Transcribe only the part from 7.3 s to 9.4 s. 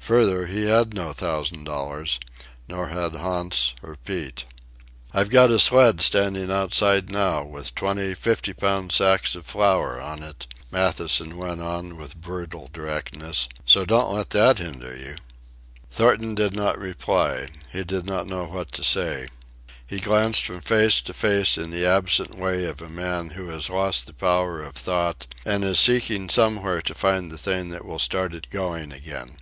with twenty fiftypound sacks